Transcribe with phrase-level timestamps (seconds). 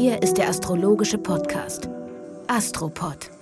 [0.00, 1.88] Hier ist der astrologische Podcast
[2.46, 3.32] Astropod.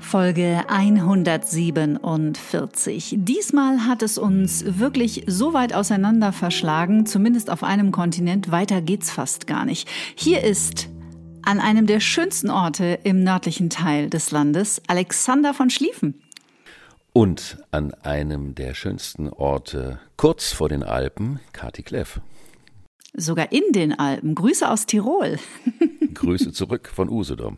[0.00, 3.14] Folge 147.
[3.18, 9.12] Diesmal hat es uns wirklich so weit auseinander verschlagen, zumindest auf einem Kontinent, weiter geht's
[9.12, 9.88] fast gar nicht.
[10.16, 10.88] Hier ist
[11.44, 16.20] an einem der schönsten Orte im nördlichen Teil des Landes Alexander von Schlieffen.
[17.12, 22.20] Und an einem der schönsten Orte kurz vor den Alpen Kati Kleff.
[23.16, 24.34] Sogar in den Alpen.
[24.34, 25.38] Grüße aus Tirol.
[26.14, 27.56] Grüße zurück von Usedom.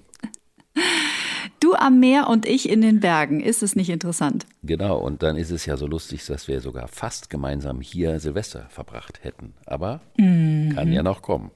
[1.58, 3.40] Du am Meer und ich in den Bergen.
[3.40, 4.46] Ist es nicht interessant?
[4.62, 8.66] Genau, und dann ist es ja so lustig, dass wir sogar fast gemeinsam hier Silvester
[8.70, 9.54] verbracht hätten.
[9.66, 10.74] Aber mhm.
[10.76, 11.50] kann ja noch kommen.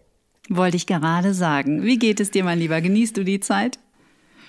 [0.48, 1.84] Wollte ich gerade sagen.
[1.84, 2.80] Wie geht es dir, mein Lieber?
[2.80, 3.78] Genießt du die Zeit?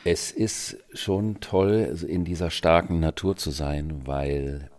[0.04, 4.72] Es ist schon toll, in dieser starken Natur zu sein, weil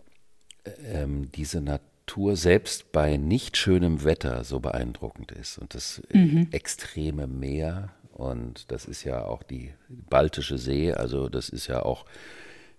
[0.91, 1.94] ähm, diese Natur
[2.35, 5.57] selbst bei nicht schönem Wetter so beeindruckend ist.
[5.57, 6.47] Und das mhm.
[6.51, 12.05] extreme Meer und das ist ja auch die Baltische See, also das ist ja auch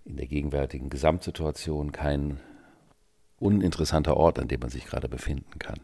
[0.03, 2.39] in der gegenwärtigen Gesamtsituation kein
[3.39, 5.79] uninteressanter Ort, an dem man sich gerade befinden kann.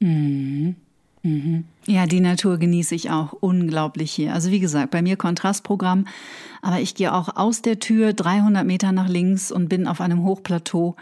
[0.00, 0.76] Mhm.
[1.22, 1.64] Mhm.
[1.86, 4.34] Ja, die Natur genieße ich auch unglaublich hier.
[4.34, 6.06] Also wie gesagt, bei mir Kontrastprogramm,
[6.62, 10.24] aber ich gehe auch aus der Tür 300 Meter nach links und bin auf einem
[10.24, 10.96] Hochplateau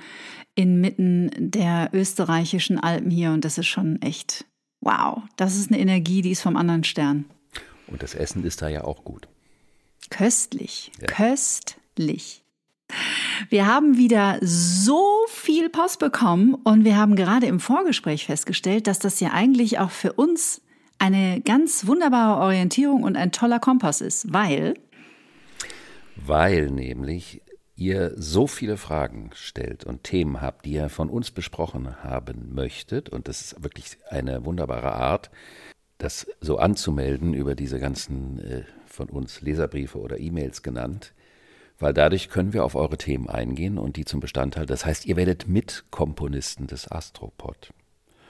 [0.54, 4.44] inmitten der österreichischen Alpen hier und das ist schon echt
[4.80, 5.22] wow.
[5.36, 7.24] Das ist eine Energie, die ist vom anderen Stern.
[7.86, 9.28] Und das Essen ist da ja auch gut.
[10.10, 11.06] Köstlich, ja.
[11.06, 12.42] köstlich.
[13.48, 18.98] Wir haben wieder so viel Post bekommen und wir haben gerade im Vorgespräch festgestellt, dass
[18.98, 20.62] das ja eigentlich auch für uns
[20.98, 24.74] eine ganz wunderbare Orientierung und ein toller Kompass ist, weil.
[26.16, 27.42] Weil nämlich
[27.80, 33.08] ihr so viele Fragen stellt und Themen habt, die ihr von uns besprochen haben möchtet.
[33.08, 35.30] Und das ist wirklich eine wunderbare Art,
[35.96, 41.14] das so anzumelden über diese ganzen äh, von uns Leserbriefe oder E-Mails genannt,
[41.80, 45.16] weil dadurch können wir auf eure Themen eingehen und die zum Bestandteil, das heißt, ihr
[45.16, 47.72] werdet Mitkomponisten des Astropod.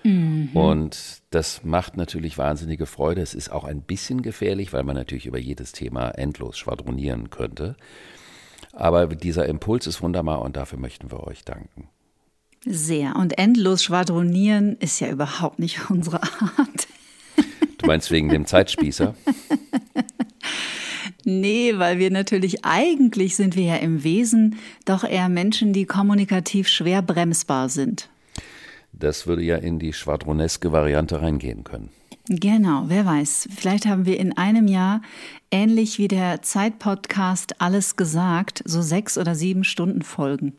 [0.05, 0.51] Mhm.
[0.55, 3.21] Und das macht natürlich wahnsinnige Freude.
[3.21, 7.77] Es ist auch ein bisschen gefährlich, weil man natürlich über jedes Thema endlos schwadronieren könnte.
[8.73, 11.89] Aber dieser Impuls ist wunderbar und dafür möchten wir euch danken.
[12.65, 13.17] Sehr.
[13.17, 16.89] Und endlos schwadronieren ist ja überhaupt nicht unsere Art.
[17.79, 19.15] Du meinst wegen dem Zeitspießer?
[21.25, 26.69] Nee, weil wir natürlich eigentlich sind wir ja im Wesen doch eher Menschen, die kommunikativ
[26.69, 28.09] schwer bremsbar sind.
[28.93, 31.91] Das würde ja in die schwadroneske Variante reingehen können.
[32.29, 33.49] Genau, wer weiß.
[33.57, 35.03] Vielleicht haben wir in einem Jahr,
[35.51, 40.53] ähnlich wie der Zeitpodcast Alles gesagt, so sechs oder sieben Stunden Folgen.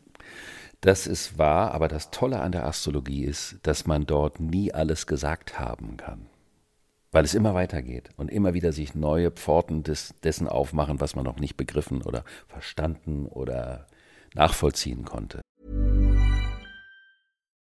[0.80, 5.06] Das ist wahr, aber das Tolle an der Astrologie ist, dass man dort nie alles
[5.06, 6.26] gesagt haben kann
[7.12, 11.24] weil es immer weitergeht und immer wieder sich neue Pforten des, dessen aufmachen, was man
[11.24, 13.86] noch nicht begriffen oder verstanden oder
[14.34, 15.42] nachvollziehen konnte.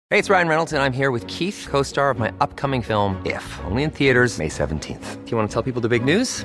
[0.08, 3.42] Hey, it's Ryan Reynolds and I'm here with Keith, co-star of my upcoming film If,
[3.68, 5.24] only in theaters May 17th.
[5.24, 6.44] Do you want to tell people the big news?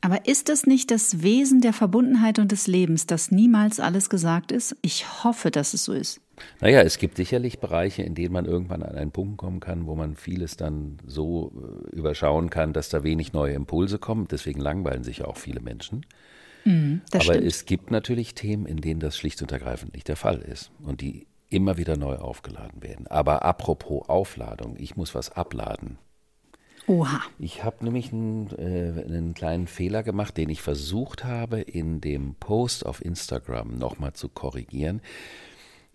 [0.00, 4.50] Aber ist es nicht das Wesen der Verbundenheit und des Lebens, dass niemals alles gesagt
[4.50, 4.76] ist?
[4.82, 6.20] Ich hoffe, dass es so ist.
[6.60, 9.94] Naja, es gibt sicherlich Bereiche, in denen man irgendwann an einen Punkt kommen kann, wo
[9.94, 14.26] man vieles dann so äh, überschauen kann, dass da wenig neue Impulse kommen.
[14.30, 16.06] Deswegen langweilen sich ja auch viele Menschen.
[16.64, 17.44] Mhm, Aber stimmt.
[17.44, 21.02] es gibt natürlich Themen, in denen das schlicht und ergreifend nicht der Fall ist und
[21.02, 23.06] die immer wieder neu aufgeladen werden.
[23.06, 25.98] Aber apropos Aufladung, ich muss was abladen.
[26.90, 27.20] Oha.
[27.38, 32.34] Ich habe nämlich einen, äh, einen, kleinen Fehler gemacht, den ich versucht habe, in dem
[32.34, 35.00] Post auf Instagram nochmal zu korrigieren.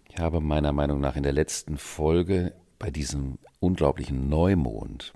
[0.10, 5.12] Ich habe meiner Meinung nach in der letzten Folge bei diesem unglaublichen Neumond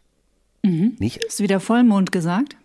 [0.64, 0.98] mhm.
[1.00, 1.22] nicht.
[1.26, 2.58] Hast du wieder Vollmond gesagt?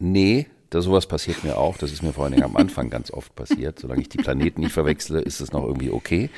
[0.00, 1.78] Nee, da sowas passiert mir auch.
[1.78, 3.78] Das ist mir vor allen Dingen am Anfang ganz oft passiert.
[3.78, 6.30] Solange ich die Planeten nicht verwechsle, ist es noch irgendwie okay.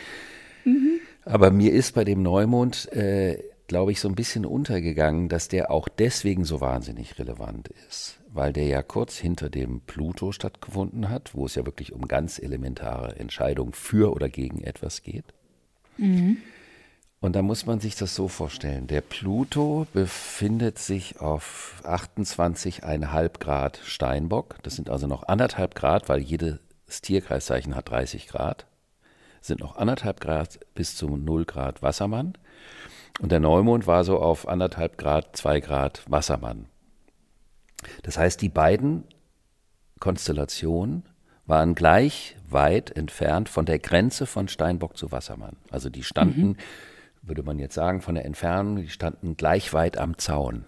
[0.67, 1.00] Mhm.
[1.25, 3.38] Aber mir ist bei dem Neumond äh,
[3.70, 8.52] glaube ich, so ein bisschen untergegangen, dass der auch deswegen so wahnsinnig relevant ist, weil
[8.52, 13.14] der ja kurz hinter dem Pluto stattgefunden hat, wo es ja wirklich um ganz elementare
[13.14, 15.26] Entscheidungen für oder gegen etwas geht.
[15.99, 16.38] Mhm.
[17.20, 18.88] Und da muss man sich das so vorstellen.
[18.88, 24.56] Der Pluto befindet sich auf 28,5 Grad Steinbock.
[24.64, 26.58] Das sind also noch anderthalb Grad, weil jedes
[27.02, 28.67] Tierkreiszeichen hat 30 Grad.
[29.38, 32.34] Das sind noch anderthalb Grad bis zu 0 Grad Wassermann.
[33.20, 36.67] Und der Neumond war so auf anderthalb Grad, zwei Grad Wassermann.
[38.02, 39.05] Das heißt, die beiden
[39.99, 41.05] Konstellationen
[41.46, 45.56] waren gleich weit entfernt von der Grenze von Steinbock zu Wassermann.
[45.70, 46.56] Also die standen mhm
[47.22, 50.64] würde man jetzt sagen, von der Entfernung, die standen gleich weit am Zaun.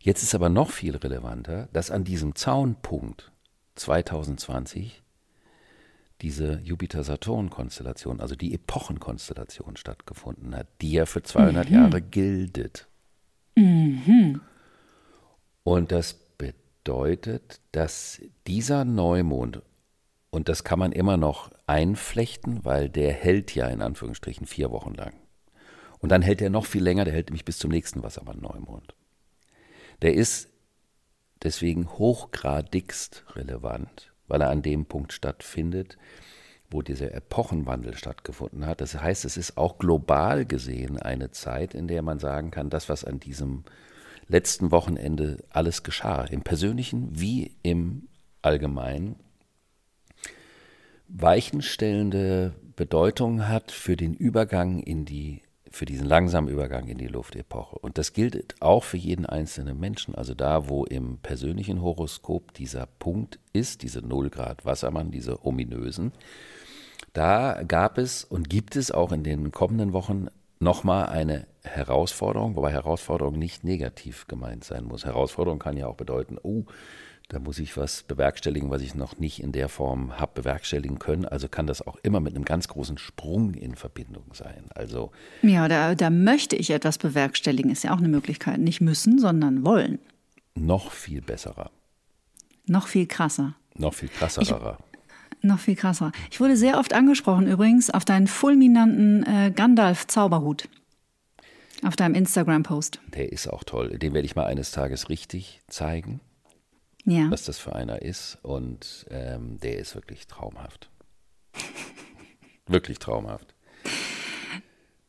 [0.00, 3.32] Jetzt ist aber noch viel relevanter, dass an diesem Zaunpunkt
[3.74, 5.02] 2020
[6.20, 11.74] diese Jupiter-Saturn-Konstellation, also die Epochenkonstellation stattgefunden hat, die ja für 200 mhm.
[11.74, 12.88] Jahre gildet.
[13.56, 14.40] Mhm.
[15.62, 19.62] Und das bedeutet, dass dieser Neumond
[20.30, 24.94] und das kann man immer noch einflechten, weil der hält ja in Anführungsstrichen vier Wochen
[24.94, 25.14] lang.
[25.98, 28.94] Und dann hält er noch viel länger, der hält nämlich bis zum nächsten Wassermann-Neumond.
[30.02, 30.48] Der ist
[31.42, 35.98] deswegen hochgradigst relevant, weil er an dem Punkt stattfindet,
[36.70, 38.80] wo dieser Epochenwandel stattgefunden hat.
[38.80, 42.88] Das heißt, es ist auch global gesehen eine Zeit, in der man sagen kann, das,
[42.88, 43.64] was an diesem
[44.28, 48.08] letzten Wochenende alles geschah, im persönlichen wie im
[48.42, 49.16] allgemeinen,
[51.08, 57.78] weichenstellende Bedeutung hat für den Übergang in die, für diesen langsamen Übergang in die Luftepoche.
[57.78, 60.14] Und das gilt auch für jeden einzelnen Menschen.
[60.14, 66.12] Also da, wo im persönlichen Horoskop dieser Punkt ist, diese Nullgrad Wassermann, diese ominösen,
[67.12, 70.28] da gab es und gibt es auch in den kommenden Wochen
[70.60, 75.04] nochmal eine Herausforderung, wobei Herausforderung nicht negativ gemeint sein muss.
[75.04, 76.64] Herausforderung kann ja auch bedeuten, oh,
[77.28, 81.26] da muss ich was bewerkstelligen, was ich noch nicht in der Form habe bewerkstelligen können.
[81.26, 84.64] Also kann das auch immer mit einem ganz großen Sprung in Verbindung sein.
[84.74, 88.58] Also ja, da, da möchte ich etwas bewerkstelligen, ist ja auch eine Möglichkeit.
[88.58, 89.98] Nicht müssen, sondern wollen.
[90.54, 91.70] Noch viel besserer.
[92.66, 93.54] Noch viel krasser.
[93.76, 94.78] Noch viel krasserer.
[95.42, 96.12] Noch viel krasser.
[96.30, 100.68] Ich wurde sehr oft angesprochen übrigens auf deinen fulminanten äh, Gandalf-Zauberhut.
[101.84, 103.00] Auf deinem Instagram-Post.
[103.14, 103.98] Der ist auch toll.
[103.98, 106.20] Den werde ich mal eines Tages richtig zeigen
[107.08, 107.30] ja.
[107.30, 108.38] was das für einer ist.
[108.42, 110.90] Und ähm, der ist wirklich traumhaft.
[112.66, 113.54] wirklich traumhaft.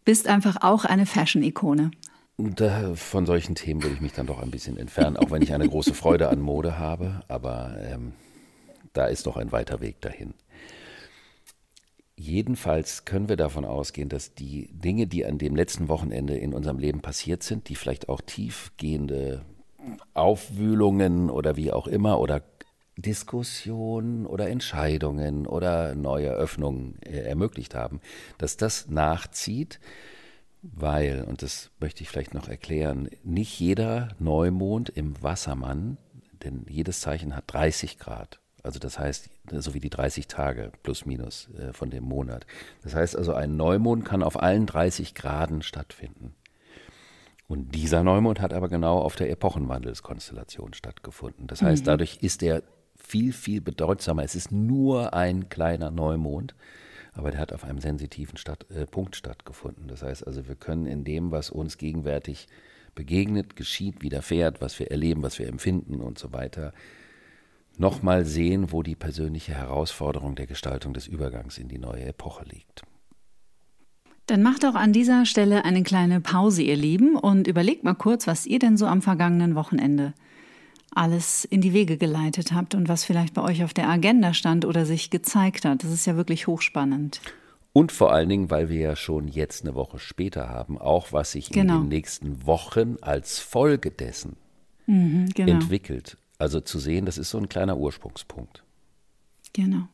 [0.06, 1.92] Bist einfach auch eine Fashion-Ikone.
[2.96, 5.68] von solchen Themen will ich mich dann doch ein bisschen entfernen, auch wenn ich eine
[5.68, 7.22] große Freude an Mode habe.
[7.28, 8.14] Aber ähm,
[8.94, 10.34] da ist noch ein weiter Weg dahin.
[12.16, 16.78] Jedenfalls können wir davon ausgehen, dass die Dinge, die an dem letzten Wochenende in unserem
[16.78, 19.46] Leben passiert sind, die vielleicht auch tiefgehende
[20.14, 22.42] Aufwühlungen oder wie auch immer oder
[22.98, 28.02] Diskussionen oder Entscheidungen oder neue Öffnungen äh, ermöglicht haben,
[28.38, 29.80] dass das nachzieht,
[30.62, 35.98] weil, und das möchte ich vielleicht noch erklären, nicht jeder Neumond im Wassermann,
[36.44, 38.40] denn jedes Zeichen hat 30 Grad.
[38.62, 42.46] Also das heißt, so wie die 30 Tage plus minus äh, von dem Monat.
[42.84, 46.36] Das heißt also, ein Neumond kann auf allen 30 Graden stattfinden.
[47.50, 51.48] Und dieser Neumond hat aber genau auf der Epochenwandelskonstellation stattgefunden.
[51.48, 51.88] Das heißt, mhm.
[51.88, 52.62] dadurch ist er
[52.96, 54.24] viel, viel bedeutsamer.
[54.24, 56.54] Es ist nur ein kleiner Neumond,
[57.12, 59.88] aber der hat auf einem sensitiven Stadt, äh, Punkt stattgefunden.
[59.88, 62.48] Das heißt also, wir können in dem, was uns gegenwärtig
[62.94, 66.72] begegnet, geschieht, widerfährt, was wir erleben, was wir empfinden und so weiter,
[67.80, 72.84] nochmal sehen, wo die persönliche Herausforderung der Gestaltung des Übergangs in die neue Epoche liegt.
[74.30, 78.28] Dann macht auch an dieser Stelle eine kleine Pause, ihr Lieben, und überlegt mal kurz,
[78.28, 80.14] was ihr denn so am vergangenen Wochenende
[80.94, 84.66] alles in die Wege geleitet habt und was vielleicht bei euch auf der Agenda stand
[84.66, 85.84] oder sich gezeigt hat.
[85.84, 87.22] Das ist ja wirklich hochspannend.
[87.74, 91.32] Und vor allen Dingen, weil wir ja schon jetzt eine Woche später haben, auch was
[91.32, 91.78] sich genau.
[91.78, 94.38] in den nächsten Wochen als Folge dessen
[94.86, 95.54] mhm, genau.
[95.54, 96.18] entwickelt.
[96.38, 98.64] Also zu sehen, das ist so ein kleiner Ursprungspunkt.
[99.54, 99.88] Genau.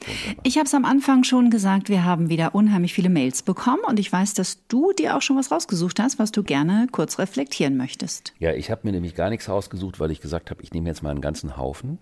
[0.00, 0.42] Wunderbar.
[0.44, 3.98] Ich habe es am Anfang schon gesagt, wir haben wieder unheimlich viele Mails bekommen und
[3.98, 7.76] ich weiß, dass du dir auch schon was rausgesucht hast, was du gerne kurz reflektieren
[7.76, 8.32] möchtest.
[8.38, 11.02] Ja, ich habe mir nämlich gar nichts rausgesucht, weil ich gesagt habe, ich nehme jetzt
[11.02, 11.98] mal einen ganzen Haufen,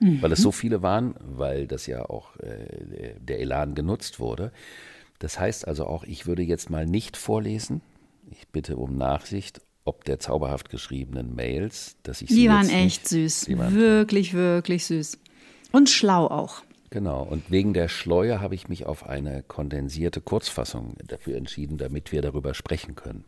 [0.00, 0.22] mhm.
[0.22, 4.52] weil es so viele waren, weil das ja auch äh, der Elan genutzt wurde.
[5.18, 7.80] Das heißt also auch, ich würde jetzt mal nicht vorlesen.
[8.30, 13.06] Ich bitte um Nachsicht ob der zauberhaft geschriebenen Mails, dass ich sie Die waren echt
[13.06, 15.18] süß, waren wirklich, wirklich süß
[15.72, 16.62] und schlau auch.
[16.94, 22.12] Genau, und wegen der Schleue habe ich mich auf eine kondensierte Kurzfassung dafür entschieden, damit
[22.12, 23.24] wir darüber sprechen können.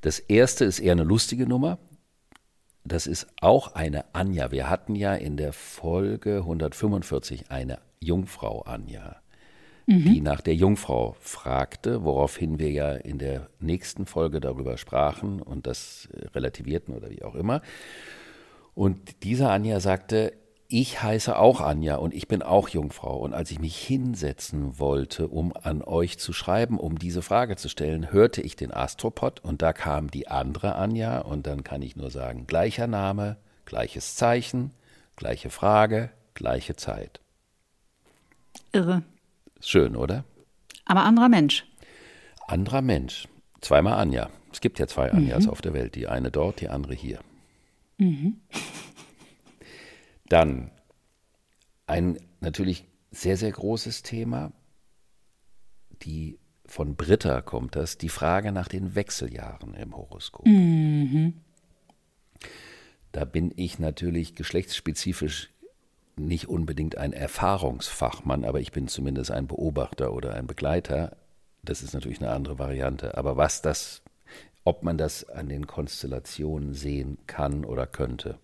[0.00, 1.78] Das erste ist eher eine lustige Nummer.
[2.82, 4.50] Das ist auch eine Anja.
[4.50, 9.22] Wir hatten ja in der Folge 145 eine Jungfrau Anja.
[9.86, 15.68] die nach der Jungfrau fragte, woraufhin wir ja in der nächsten Folge darüber sprachen und
[15.68, 17.62] das äh, relativierten oder wie auch immer.
[18.74, 20.32] Und diese Anja sagte,
[20.68, 23.16] ich heiße auch Anja und ich bin auch Jungfrau.
[23.16, 27.70] Und als ich mich hinsetzen wollte, um an euch zu schreiben, um diese Frage zu
[27.70, 31.96] stellen, hörte ich den Astropod und da kam die andere Anja und dann kann ich
[31.96, 34.72] nur sagen, gleicher Name, gleiches Zeichen,
[35.16, 37.20] gleiche Frage, gleiche Zeit.
[38.72, 39.02] Irre.
[39.60, 40.24] Schön, oder?
[40.84, 41.64] Aber anderer Mensch.
[42.46, 43.26] Anderer Mensch.
[43.62, 44.28] Zweimal Anja.
[44.52, 45.50] Es gibt ja zwei Anjas mhm.
[45.50, 45.94] auf der Welt.
[45.94, 47.20] Die eine dort, die andere hier.
[47.96, 48.40] Mhm.
[50.28, 50.70] Dann
[51.86, 54.52] ein natürlich sehr, sehr großes Thema.
[56.02, 60.46] Die von Britta kommt das, die Frage nach den Wechseljahren im Horoskop.
[60.46, 61.40] Mhm.
[63.12, 65.50] Da bin ich natürlich geschlechtsspezifisch
[66.16, 71.16] nicht unbedingt ein Erfahrungsfachmann, aber ich bin zumindest ein Beobachter oder ein Begleiter.
[71.62, 73.16] Das ist natürlich eine andere Variante.
[73.16, 74.02] Aber was das,
[74.64, 78.38] ob man das an den Konstellationen sehen kann oder könnte.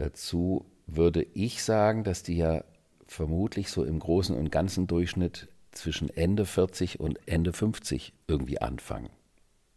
[0.00, 2.64] Dazu würde ich sagen, dass die ja
[3.06, 9.10] vermutlich so im großen und ganzen Durchschnitt zwischen Ende 40 und Ende 50 irgendwie anfangen.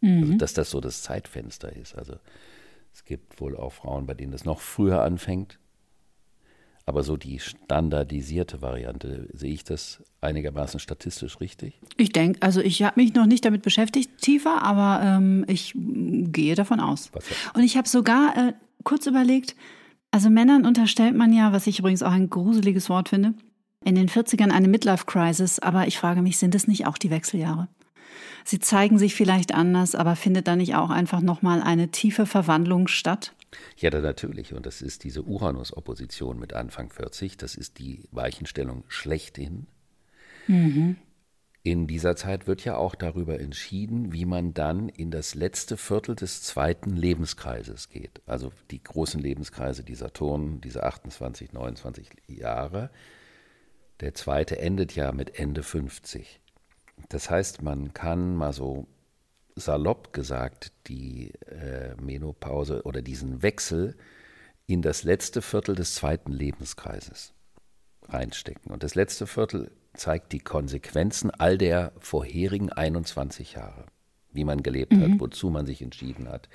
[0.00, 0.22] Mhm.
[0.22, 1.94] Also dass das so das Zeitfenster ist.
[1.94, 2.14] Also
[2.94, 5.58] es gibt wohl auch Frauen, bei denen das noch früher anfängt.
[6.86, 11.78] Aber so die standardisierte Variante, sehe ich das einigermaßen statistisch richtig?
[11.98, 16.54] Ich denke, also ich habe mich noch nicht damit beschäftigt tiefer, aber ähm, ich gehe
[16.54, 17.10] davon aus.
[17.52, 18.52] Und ich habe sogar äh,
[18.84, 19.54] kurz überlegt,
[20.14, 23.34] also Männern unterstellt man ja, was ich übrigens auch ein gruseliges Wort finde,
[23.84, 27.66] in den 40ern eine Midlife-Crisis, aber ich frage mich, sind es nicht auch die Wechseljahre?
[28.44, 32.86] Sie zeigen sich vielleicht anders, aber findet da nicht auch einfach nochmal eine tiefe Verwandlung
[32.86, 33.34] statt?
[33.76, 34.54] Ja, da natürlich.
[34.54, 37.36] Und das ist diese Uranus-Opposition mit Anfang 40.
[37.36, 39.66] Das ist die Weichenstellung schlechthin.
[40.46, 40.94] Mhm.
[41.66, 46.14] In dieser Zeit wird ja auch darüber entschieden, wie man dann in das letzte Viertel
[46.14, 48.20] des zweiten Lebenskreises geht.
[48.26, 52.90] Also die großen Lebenskreise, die Saturn, diese 28, 29 Jahre.
[54.00, 56.38] Der zweite endet ja mit Ende 50.
[57.08, 58.86] Das heißt, man kann mal so
[59.56, 63.96] salopp gesagt die äh, Menopause oder diesen Wechsel
[64.66, 67.32] in das letzte Viertel des zweiten Lebenskreises
[68.06, 68.70] reinstecken.
[68.70, 73.86] Und das letzte Viertel zeigt die Konsequenzen all der vorherigen 21 Jahre,
[74.32, 75.02] wie man gelebt mhm.
[75.02, 76.48] hat, wozu man sich entschieden hat,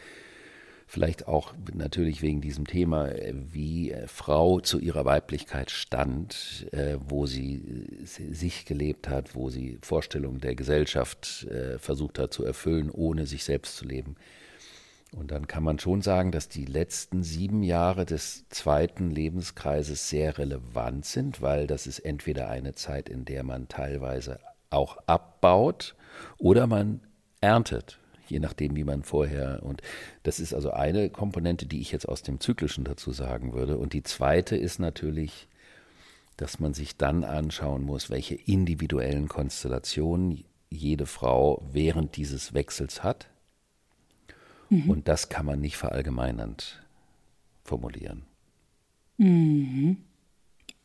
[0.90, 6.98] vielleicht auch natürlich wegen diesem Thema, äh, wie äh, Frau zu ihrer Weiblichkeit stand, äh,
[7.08, 13.28] wo sie sich gelebt hat, wo sie Vorstellungen der Gesellschaft versucht hat zu erfüllen, ohne
[13.28, 14.16] sich selbst zu leben.
[15.16, 20.38] Und dann kann man schon sagen, dass die letzten sieben Jahre des zweiten Lebenskreises sehr
[20.38, 24.40] relevant sind, weil das ist entweder eine Zeit, in der man teilweise
[24.70, 25.96] auch abbaut
[26.38, 27.02] oder man
[27.42, 28.00] erntet
[28.30, 29.62] je nachdem, wie man vorher.
[29.64, 29.82] Und
[30.24, 33.78] das ist also eine Komponente, die ich jetzt aus dem Zyklischen dazu sagen würde.
[33.78, 35.48] Und die zweite ist natürlich,
[36.38, 43.28] dass man sich dann anschauen muss, welche individuellen Konstellationen jede Frau während dieses Wechsels hat.
[44.70, 44.90] Mhm.
[44.90, 46.82] Und das kann man nicht verallgemeinernd
[47.64, 48.24] formulieren.
[49.18, 49.98] Mhm.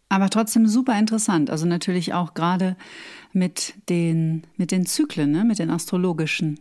[0.09, 1.51] Aber trotzdem super interessant.
[1.51, 2.77] Also natürlich auch gerade
[3.33, 5.45] mit den, mit den Zyklen, ne?
[5.45, 6.61] mit den astrologischen.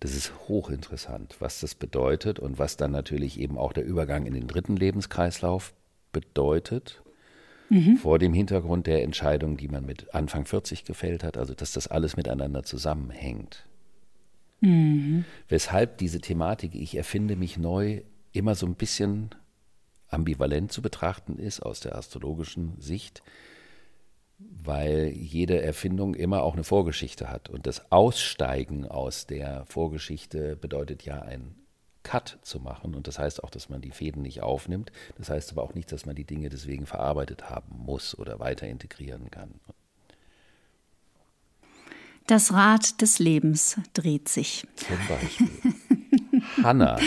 [0.00, 4.34] Das ist hochinteressant, was das bedeutet und was dann natürlich eben auch der Übergang in
[4.34, 5.72] den dritten Lebenskreislauf
[6.12, 7.02] bedeutet.
[7.70, 7.96] Mhm.
[7.96, 11.86] Vor dem Hintergrund der Entscheidung, die man mit Anfang 40 gefällt hat, also dass das
[11.86, 13.64] alles miteinander zusammenhängt.
[14.64, 15.24] Mhm.
[15.48, 18.02] Weshalb diese Thematik, ich erfinde mich neu,
[18.32, 19.30] immer so ein bisschen
[20.08, 23.22] ambivalent zu betrachten ist aus der astrologischen Sicht
[24.38, 27.48] weil jede Erfindung immer auch eine Vorgeschichte hat.
[27.48, 31.54] Und das Aussteigen aus der Vorgeschichte bedeutet ja ein
[32.02, 32.94] Cut zu machen.
[32.94, 34.92] Und das heißt auch, dass man die Fäden nicht aufnimmt.
[35.16, 38.66] Das heißt aber auch nicht, dass man die Dinge deswegen verarbeitet haben muss oder weiter
[38.66, 39.60] integrieren kann.
[42.26, 44.66] Das Rad des Lebens dreht sich.
[44.76, 45.74] Zum Beispiel.
[46.62, 46.98] Hanna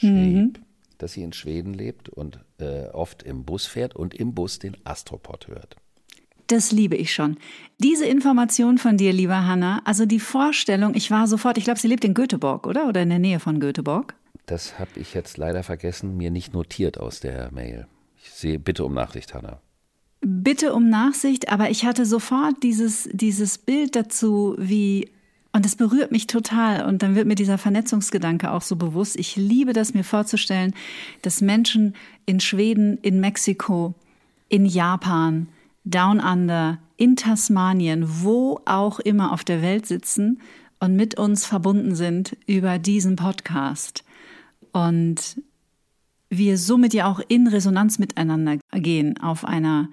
[0.00, 0.52] schrieb, mhm.
[0.98, 4.76] dass sie in Schweden lebt und äh, oft im Bus fährt und im Bus den
[4.84, 5.76] Astropod hört.
[6.46, 7.36] Das liebe ich schon.
[7.78, 11.86] Diese Information von dir, lieber Hanna, also die Vorstellung, ich war sofort, ich glaube, sie
[11.86, 12.88] lebt in Göteborg, oder?
[12.88, 14.14] Oder in der Nähe von Göteborg?
[14.46, 17.86] Das habe ich jetzt leider vergessen, mir nicht notiert aus der Mail.
[18.20, 19.60] Ich sehe bitte um Nachsicht, Hanna.
[20.20, 25.08] Bitte um Nachsicht, aber ich hatte sofort dieses, dieses Bild dazu, wie,
[25.52, 26.84] und es berührt mich total.
[26.84, 29.18] Und dann wird mir dieser Vernetzungsgedanke auch so bewusst.
[29.18, 30.74] Ich liebe das, mir vorzustellen,
[31.22, 31.94] dass Menschen
[32.26, 33.94] in Schweden, in Mexiko,
[34.48, 35.48] in Japan,
[35.84, 40.40] Down Under, in Tasmanien, wo auch immer auf der Welt sitzen
[40.80, 44.04] und mit uns verbunden sind über diesen Podcast.
[44.72, 45.40] Und
[46.30, 49.88] wir somit ja auch in Resonanz miteinander gehen auf einer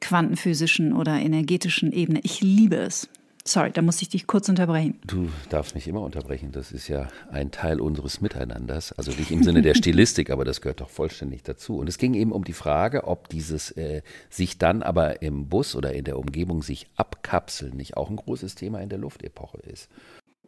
[0.00, 2.20] quantenphysischen oder energetischen Ebene.
[2.22, 3.08] Ich liebe es.
[3.44, 5.00] Sorry, da muss ich dich kurz unterbrechen.
[5.04, 6.52] Du darfst mich immer unterbrechen.
[6.52, 8.92] Das ist ja ein Teil unseres Miteinanders.
[8.92, 11.76] Also nicht im Sinne der Stilistik, aber das gehört doch vollständig dazu.
[11.76, 15.74] Und es ging eben um die Frage, ob dieses äh, sich dann aber im Bus
[15.74, 19.88] oder in der Umgebung sich abkapseln nicht auch ein großes Thema in der Luftepoche ist.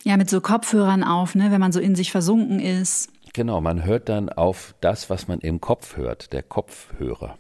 [0.04, 3.10] Ja, mit so Kopfhörern auf, ne, wenn man so in sich versunken ist.
[3.34, 7.36] Genau, man hört dann auf das, was man im Kopf hört, der Kopfhörer.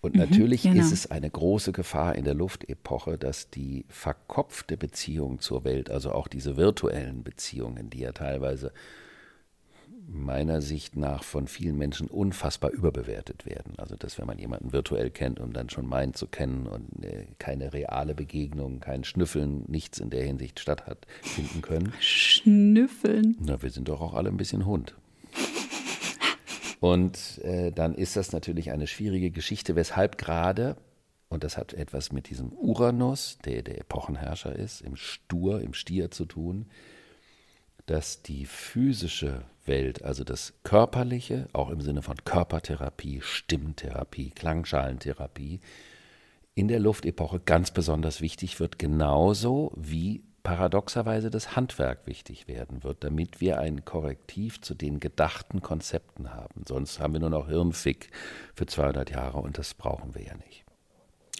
[0.00, 0.80] Und mhm, natürlich genau.
[0.80, 6.10] ist es eine große Gefahr in der Luftepoche, dass die verkopfte Beziehung zur Welt, also
[6.10, 8.72] auch diese virtuellen Beziehungen, die ja teilweise
[10.10, 13.74] meiner Sicht nach von vielen Menschen unfassbar überbewertet werden.
[13.76, 17.26] Also dass wenn man jemanden virtuell kennt und dann schon meint zu kennen und äh,
[17.38, 21.92] keine reale Begegnung, kein Schnüffeln, nichts in der Hinsicht statt hat finden können.
[22.00, 23.36] Schnüffeln.
[23.40, 24.96] Na, wir sind doch auch alle ein bisschen Hund.
[26.80, 30.76] Und äh, dann ist das natürlich eine schwierige Geschichte, weshalb gerade,
[31.28, 36.10] und das hat etwas mit diesem Uranus, der der Epochenherrscher ist, im Stur, im Stier
[36.10, 36.66] zu tun,
[37.86, 45.60] dass die physische Welt, also das Körperliche, auch im Sinne von Körpertherapie, Stimmtherapie, Klangschalentherapie,
[46.54, 53.04] in der Luftepoche ganz besonders wichtig wird, genauso wie paradoxerweise das Handwerk wichtig werden wird,
[53.04, 56.64] damit wir ein Korrektiv zu den gedachten Konzepten haben.
[56.66, 58.08] Sonst haben wir nur noch Hirnfick
[58.54, 60.64] für 200 Jahre und das brauchen wir ja nicht.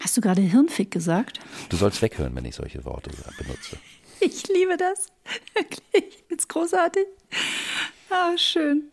[0.02, 1.40] Hast du gerade Hirnfick gesagt?
[1.70, 3.78] Du sollst weghören, wenn ich solche Worte benutze.
[4.20, 5.06] Ich liebe das.
[5.54, 6.24] Wirklich.
[6.28, 7.06] Ist großartig.
[8.10, 8.90] Ah, schön.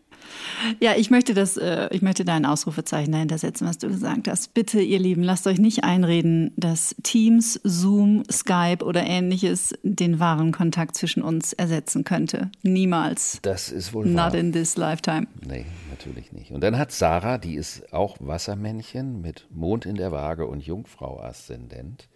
[0.80, 4.28] Ja, ich möchte das, äh, ich möchte da ein Ausrufezeichen dahinter setzen, was du gesagt
[4.28, 4.54] hast.
[4.54, 10.52] Bitte, ihr Lieben, lasst euch nicht einreden, dass Teams, Zoom, Skype oder ähnliches den wahren
[10.52, 12.52] Kontakt zwischen uns ersetzen könnte.
[12.64, 13.40] Niemals.
[13.42, 14.36] Das ist wohl Not wahr.
[14.36, 15.28] in this lifetime.
[15.46, 16.52] Nee, natürlich nicht.
[16.52, 22.08] Und dann hat Sarah, die ist auch Wassermännchen mit Mond in der Waage und Jungfrau-Aszendent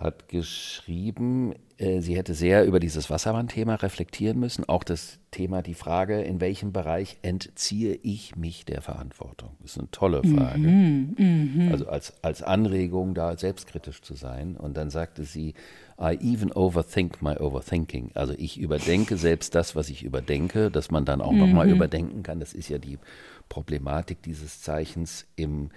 [0.00, 4.68] hat geschrieben, äh, sie hätte sehr über dieses Wassermann-Thema reflektieren müssen.
[4.68, 9.50] Auch das Thema, die Frage, in welchem Bereich entziehe ich mich der Verantwortung?
[9.62, 10.58] Das ist eine tolle Frage.
[10.58, 11.72] Mhm, mh.
[11.72, 14.56] Also als, als Anregung, da selbstkritisch zu sein.
[14.56, 15.54] Und dann sagte sie,
[15.98, 18.10] I even overthink my overthinking.
[18.12, 21.38] Also ich überdenke selbst das, was ich überdenke, dass man dann auch mhm.
[21.38, 22.40] nochmal überdenken kann.
[22.40, 22.98] Das ist ja die
[23.48, 25.70] Problematik dieses Zeichens im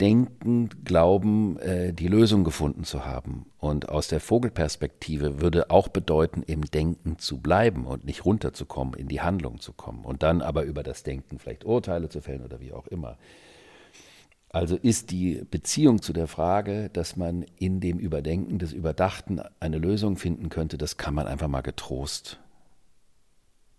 [0.00, 3.46] Denken, glauben, äh, die Lösung gefunden zu haben.
[3.58, 9.08] Und aus der Vogelperspektive würde auch bedeuten, im Denken zu bleiben und nicht runterzukommen, in
[9.08, 12.60] die Handlung zu kommen und dann aber über das Denken vielleicht Urteile zu fällen oder
[12.60, 13.18] wie auch immer.
[14.50, 19.78] Also ist die Beziehung zu der Frage, dass man in dem Überdenken des Überdachten eine
[19.78, 22.38] Lösung finden könnte, das kann man einfach mal getrost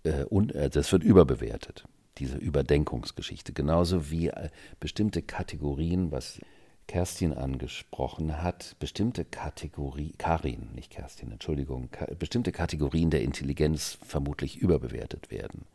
[0.03, 1.85] äh, und äh, das wird überbewertet
[2.19, 3.53] diese Überdenkungsgeschichte.
[3.53, 6.39] Genauso wie äh, bestimmte Kategorien, was
[6.87, 15.29] Kerstin angesprochen hat, bestimmte Kategorien, Karin, nicht Kerstin, Entschuldigung, bestimmte Kategorien der Intelligenz vermutlich überbewertet
[15.29, 15.65] werden.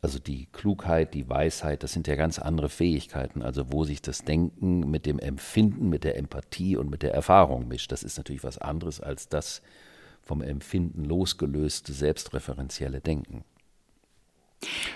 [0.00, 4.24] Also die Klugheit, die Weisheit, das sind ja ganz andere Fähigkeiten, also wo sich das
[4.24, 7.90] Denken mit dem Empfinden, mit der Empathie und mit der Erfahrung mischt.
[7.90, 9.60] Das ist natürlich was anderes als das
[10.20, 13.44] vom Empfinden losgelöste selbstreferenzielle Denken.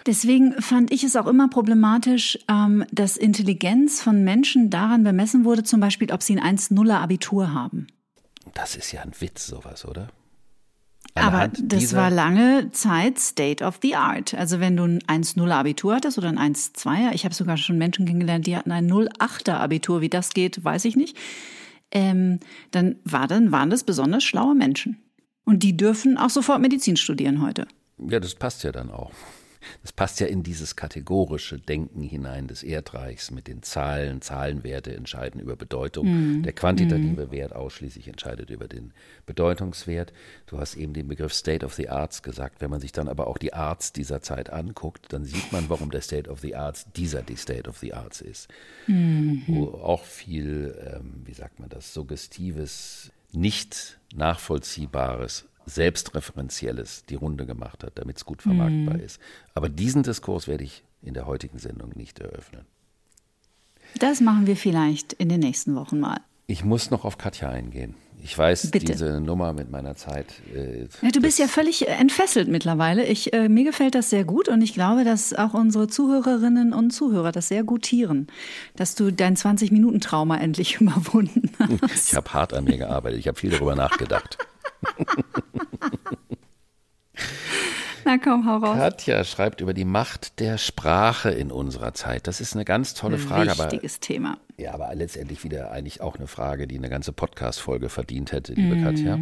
[0.06, 5.62] Deswegen fand ich es auch immer problematisch, ähm, dass Intelligenz von Menschen daran bemessen wurde,
[5.62, 7.86] zum Beispiel, ob sie ein 1-0er Abitur haben.
[8.54, 10.08] Das ist ja ein Witz, sowas, oder?
[11.14, 14.34] Aber das war lange Zeit State of the Art.
[14.34, 18.04] Also wenn du ein 1-0er Abitur hattest oder ein 1-2er, ich habe sogar schon Menschen
[18.04, 20.02] kennengelernt, die hatten ein 0-8er Abitur.
[20.02, 21.16] Wie das geht, weiß ich nicht.
[21.90, 24.98] Ähm, dann, war, dann waren das besonders schlaue Menschen.
[25.44, 27.66] Und die dürfen auch sofort Medizin studieren heute.
[27.98, 29.12] Ja, das passt ja dann auch.
[29.82, 34.20] Das passt ja in dieses kategorische Denken hinein des Erdreichs mit den Zahlen.
[34.20, 36.06] Zahlenwerte entscheiden über Bedeutung.
[36.06, 36.42] Mhm.
[36.42, 37.30] Der quantitative mhm.
[37.30, 38.92] Wert ausschließlich entscheidet über den
[39.26, 40.12] Bedeutungswert.
[40.46, 42.60] Du hast eben den Begriff State of the Arts gesagt.
[42.60, 45.90] Wenn man sich dann aber auch die Arts dieser Zeit anguckt, dann sieht man, warum
[45.90, 48.48] der State of the Arts dieser die State of the Arts ist.
[48.86, 49.42] Mhm.
[49.46, 57.84] Wo auch viel, ähm, wie sagt man das, suggestives, nicht nachvollziehbares Selbstreferenzielles die Runde gemacht
[57.84, 59.00] hat, damit es gut vermarktbar mhm.
[59.00, 59.20] ist.
[59.54, 62.64] Aber diesen Diskurs werde ich in der heutigen Sendung nicht eröffnen.
[63.98, 66.20] Das machen wir vielleicht in den nächsten Wochen mal.
[66.46, 67.94] Ich muss noch auf Katja eingehen.
[68.22, 68.86] Ich weiß, Bitte.
[68.86, 70.26] diese Nummer mit meiner Zeit.
[70.54, 73.04] Äh, Ja, du bist ja völlig entfesselt mittlerweile.
[73.04, 76.90] Ich, äh, mir gefällt das sehr gut und ich glaube, dass auch unsere Zuhörerinnen und
[76.90, 78.28] Zuhörer das sehr gutieren,
[78.74, 81.52] dass du dein 20-Minuten-Trauma endlich überwunden
[81.82, 82.08] hast.
[82.10, 83.18] Ich habe hart an mir gearbeitet.
[83.20, 84.38] Ich habe viel darüber nachgedacht.
[88.06, 88.78] Na komm, hau raus.
[88.78, 92.28] Katja schreibt über die Macht der Sprache in unserer Zeit.
[92.28, 94.38] Das ist eine ganz tolle Frage, aber Wichtiges Thema.
[94.56, 98.80] ja, aber letztendlich wieder eigentlich auch eine Frage, die eine ganze Podcast-Folge verdient hätte, liebe
[98.80, 99.18] Katja.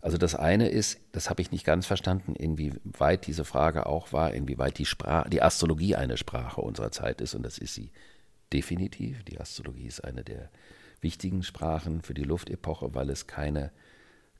[0.00, 4.32] Also das eine ist, das habe ich nicht ganz verstanden, inwieweit diese Frage auch war,
[4.32, 7.90] inwieweit die Sprache, die Astrologie eine Sprache unserer Zeit ist, und das ist sie
[8.54, 9.22] definitiv.
[9.24, 10.48] Die Astrologie ist eine der
[11.02, 13.70] wichtigen Sprachen für die Luftepoche, weil es keine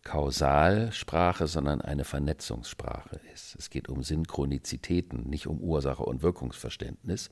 [0.06, 3.56] Kausalsprache, sondern eine Vernetzungssprache ist.
[3.58, 7.28] Es geht um Synchronizitäten, nicht um Ursache und Wirkungsverständnis,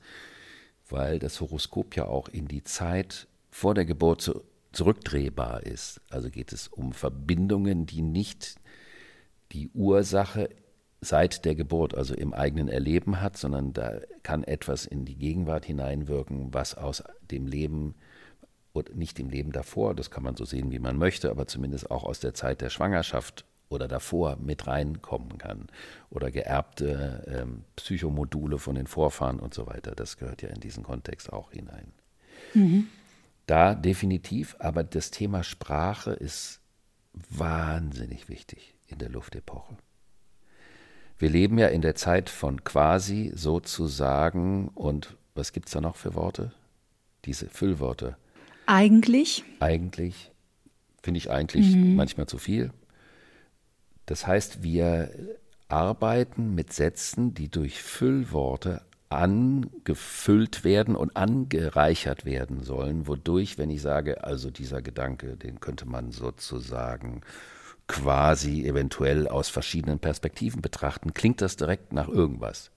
[0.89, 6.01] weil das Horoskop ja auch in die Zeit vor der Geburt zu, zurückdrehbar ist.
[6.09, 8.55] Also geht es um Verbindungen, die nicht
[9.53, 10.49] die Ursache
[10.99, 15.63] seit der Geburt, also im eigenen Erleben hat, sondern da kann etwas in die Gegenwart
[15.63, 17.95] hineinwirken, was aus dem Leben
[18.75, 21.89] oder nicht dem Leben davor, das kann man so sehen, wie man möchte, aber zumindest
[21.89, 25.67] auch aus der Zeit der Schwangerschaft oder davor mit reinkommen kann.
[26.09, 29.95] Oder geerbte ähm, Psychomodule von den Vorfahren und so weiter.
[29.95, 31.91] Das gehört ja in diesen Kontext auch hinein.
[33.47, 36.59] Da definitiv, aber das Thema Sprache ist
[37.13, 39.77] wahnsinnig wichtig in der Luftepoche.
[41.17, 45.95] Wir leben ja in der Zeit von quasi sozusagen und was gibt es da noch
[45.95, 46.51] für Worte?
[47.23, 48.17] Diese Füllworte.
[48.65, 50.31] Eigentlich, Eigentlich
[51.03, 52.71] finde ich eigentlich manchmal zu viel.
[54.07, 55.11] Das heißt, wir
[55.67, 63.81] arbeiten mit Sätzen, die durch Füllworte angefüllt werden und angereichert werden sollen, wodurch, wenn ich
[63.81, 67.21] sage, also dieser Gedanke, den könnte man sozusagen
[67.87, 72.71] quasi eventuell aus verschiedenen Perspektiven betrachten, klingt das direkt nach irgendwas.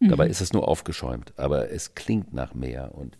[0.00, 2.94] Dabei ist es nur aufgeschäumt, aber es klingt nach mehr.
[2.94, 3.18] Und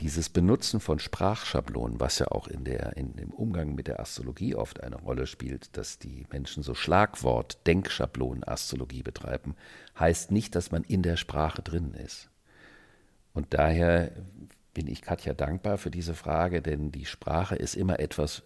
[0.00, 4.54] dieses Benutzen von Sprachschablonen, was ja auch in der, in dem Umgang mit der Astrologie
[4.54, 9.54] oft eine Rolle spielt, dass die Menschen so Schlagwort, Denkschablonen, Astrologie betreiben,
[9.98, 12.30] heißt nicht, dass man in der Sprache drin ist.
[13.34, 14.12] Und daher
[14.72, 18.42] bin ich Katja dankbar für diese Frage, denn die Sprache ist immer etwas,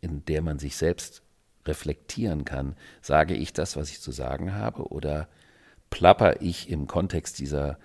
[0.00, 1.22] in der man sich selbst
[1.66, 2.74] reflektieren kann.
[3.00, 5.28] Sage ich das, was ich zu sagen habe, oder
[5.90, 7.78] plapper ich im Kontext dieser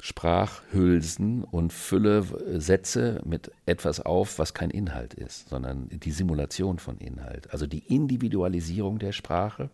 [0.00, 2.24] Sprachhülsen und fülle
[2.60, 7.52] Sätze mit etwas auf, was kein Inhalt ist, sondern die Simulation von Inhalt.
[7.52, 9.70] Also die Individualisierung der Sprache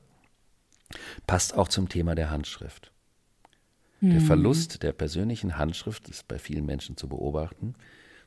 [1.27, 2.91] passt auch zum Thema der Handschrift.
[4.01, 7.75] Der Verlust der persönlichen Handschrift ist bei vielen Menschen zu beobachten,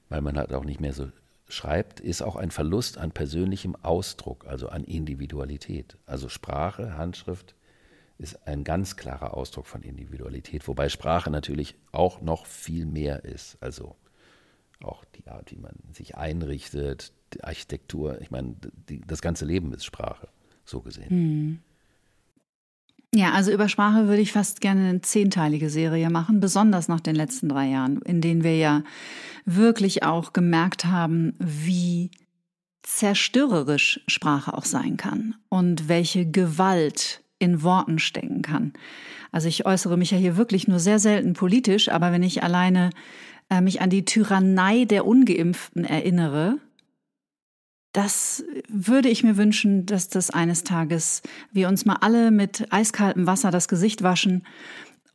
[0.09, 1.11] weil man halt auch nicht mehr so
[1.47, 5.97] schreibt, ist auch ein Verlust an persönlichem Ausdruck, also an Individualität.
[6.07, 7.53] Also Sprache, Handschrift
[8.17, 13.57] ist ein ganz klarer Ausdruck von Individualität, wobei Sprache natürlich auch noch viel mehr ist.
[13.61, 13.95] Also
[14.83, 18.21] auch die Art, wie man sich einrichtet, die Architektur.
[18.21, 18.55] Ich meine,
[18.89, 20.27] die, das ganze Leben ist Sprache,
[20.65, 21.61] so gesehen.
[23.13, 27.15] Ja, also über Sprache würde ich fast gerne eine zehnteilige Serie machen, besonders nach den
[27.15, 28.83] letzten drei Jahren, in denen wir ja
[29.45, 32.11] wirklich auch gemerkt haben, wie
[32.83, 38.73] zerstörerisch Sprache auch sein kann und welche Gewalt in Worten stecken kann.
[39.31, 42.89] Also ich äußere mich ja hier wirklich nur sehr selten politisch, aber wenn ich alleine
[43.49, 46.57] äh, mich an die Tyrannei der Ungeimpften erinnere,
[47.93, 51.21] das würde ich mir wünschen, dass das eines Tages
[51.51, 54.43] wir uns mal alle mit eiskaltem Wasser das Gesicht waschen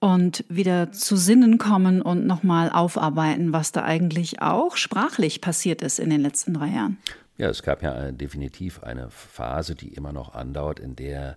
[0.00, 6.00] und wieder zu Sinnen kommen und nochmal aufarbeiten, was da eigentlich auch sprachlich passiert ist
[6.00, 6.98] in den letzten drei Jahren.
[7.38, 11.36] Ja, es gab ja äh, definitiv eine Phase, die immer noch andauert, in der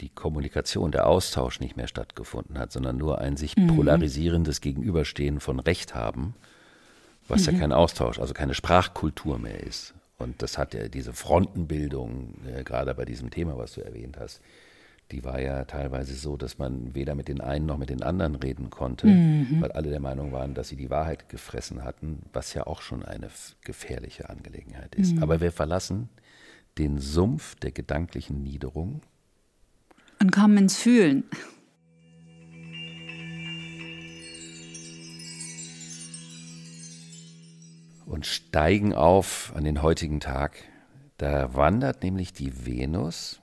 [0.00, 5.58] die Kommunikation, der Austausch nicht mehr stattgefunden hat, sondern nur ein sich polarisierendes Gegenüberstehen von
[5.58, 6.34] Recht haben,
[7.26, 9.94] was ja kein Austausch, also keine Sprachkultur mehr ist.
[10.18, 14.40] Und das hat ja diese Frontenbildung, äh, gerade bei diesem Thema, was du erwähnt hast,
[15.10, 18.34] die war ja teilweise so, dass man weder mit den einen noch mit den anderen
[18.34, 19.06] reden konnte,
[19.60, 23.02] weil alle der Meinung waren, dass sie die Wahrheit gefressen hatten, was ja auch schon
[23.02, 23.30] eine
[23.62, 25.22] gefährliche Angelegenheit ist.
[25.22, 26.10] Aber wir verlassen
[26.76, 29.00] den Sumpf der gedanklichen Niederung
[30.20, 31.24] Und kommen ins Fühlen.
[38.18, 40.64] und steigen auf an den heutigen Tag.
[41.18, 43.40] Da wandert nämlich die Venus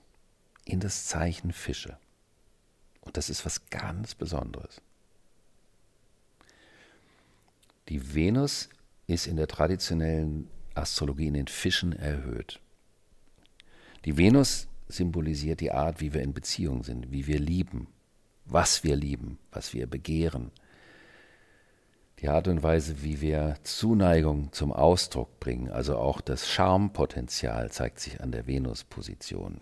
[0.66, 1.98] in das Zeichen Fische.
[3.00, 4.82] Und das ist was ganz Besonderes.
[7.88, 8.68] Die Venus
[9.08, 12.60] ist in der traditionellen Astrologie in den Fischen erhöht.
[14.04, 17.88] Die Venus symbolisiert die Art, wie wir in Beziehung sind, wie wir lieben,
[18.46, 20.52] was wir lieben, was wir begehren.
[22.20, 28.00] Die Art und Weise, wie wir Zuneigung zum Ausdruck bringen, also auch das Charmpotenzial zeigt
[28.00, 29.62] sich an der Venus-Position.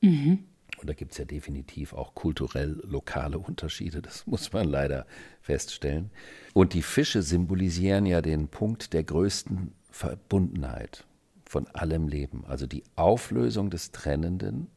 [0.00, 0.44] Mhm.
[0.80, 5.06] Und da gibt es ja definitiv auch kulturell lokale Unterschiede, das muss man leider
[5.42, 6.10] feststellen.
[6.54, 11.04] Und die Fische symbolisieren ja den Punkt der größten Verbundenheit
[11.48, 14.68] von allem Leben, also die Auflösung des Trennenden,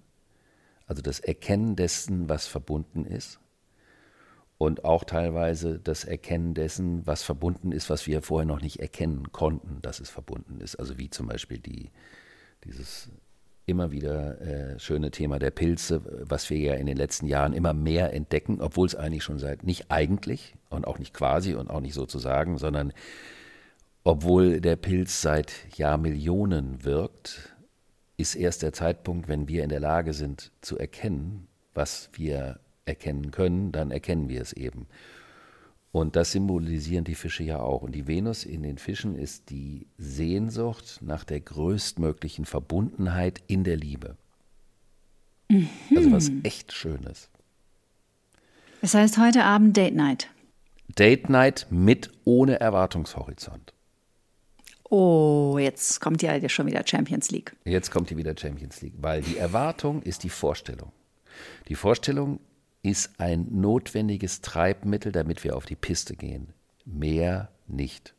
[0.87, 3.39] also das Erkennen dessen, was verbunden ist
[4.57, 9.31] und auch teilweise das Erkennen dessen, was verbunden ist, was wir vorher noch nicht erkennen
[9.31, 10.75] konnten, dass es verbunden ist.
[10.75, 11.89] Also wie zum Beispiel die,
[12.63, 13.09] dieses
[13.65, 17.73] immer wieder äh, schöne Thema der Pilze, was wir ja in den letzten Jahren immer
[17.73, 21.81] mehr entdecken, obwohl es eigentlich schon seit, nicht eigentlich und auch nicht quasi und auch
[21.81, 22.93] nicht sozusagen, sondern
[24.03, 27.55] obwohl der Pilz seit Jahrmillionen wirkt,
[28.17, 33.31] ist erst der Zeitpunkt, wenn wir in der Lage sind zu erkennen, was wir erkennen
[33.31, 34.87] können, dann erkennen wir es eben.
[35.91, 37.81] Und das symbolisieren die Fische ja auch.
[37.81, 43.75] Und die Venus in den Fischen ist die Sehnsucht nach der größtmöglichen Verbundenheit in der
[43.75, 44.15] Liebe.
[45.49, 45.69] Mhm.
[45.95, 47.29] Also was echt Schönes.
[48.79, 50.29] Das heißt heute Abend Date Night.
[50.87, 53.73] Date Night mit ohne Erwartungshorizont.
[54.91, 57.55] Oh, jetzt kommt ja schon wieder Champions League.
[57.63, 60.91] Jetzt kommt hier wieder Champions League, weil die Erwartung ist die Vorstellung.
[61.69, 62.41] Die Vorstellung
[62.83, 66.49] ist ein notwendiges Treibmittel, damit wir auf die Piste gehen.
[66.83, 68.13] Mehr nicht.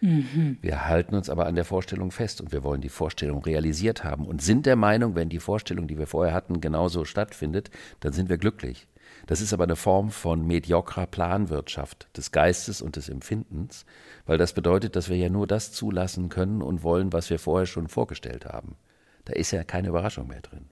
[0.00, 0.58] Mhm.
[0.60, 4.26] Wir halten uns aber an der Vorstellung fest und wir wollen die Vorstellung realisiert haben
[4.26, 7.70] und sind der Meinung, wenn die Vorstellung, die wir vorher hatten, genauso stattfindet,
[8.00, 8.88] dann sind wir glücklich.
[9.26, 13.84] Das ist aber eine Form von mediokrer Planwirtschaft des Geistes und des Empfindens,
[14.24, 17.66] weil das bedeutet, dass wir ja nur das zulassen können und wollen, was wir vorher
[17.66, 18.76] schon vorgestellt haben.
[19.24, 20.66] Da ist ja keine Überraschung mehr drin.